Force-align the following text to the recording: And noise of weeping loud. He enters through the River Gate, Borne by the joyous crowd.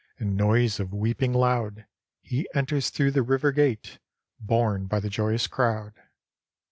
And 0.17 0.35
noise 0.35 0.79
of 0.79 0.95
weeping 0.95 1.31
loud. 1.31 1.85
He 2.23 2.49
enters 2.55 2.89
through 2.89 3.11
the 3.11 3.21
River 3.21 3.51
Gate, 3.51 3.99
Borne 4.39 4.87
by 4.87 4.99
the 4.99 5.11
joyous 5.11 5.45
crowd. 5.45 5.93